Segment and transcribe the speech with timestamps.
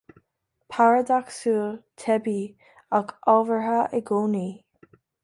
[0.75, 1.67] Paradacsúil,
[2.03, 2.35] teibí,
[3.01, 4.49] ach ábhartha i gcónaí